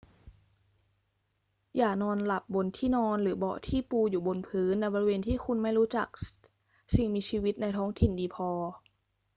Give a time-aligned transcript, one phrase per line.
[1.77, 6.07] อย่านอนหลับบนที่นอนหรือเบาะที่ปูอยู่บนพื้นในบริเวณที่คุณไม่รู้จัก
[6.95, 8.49] สิ่งมีชีวิตในท้องถิ่นดีพอ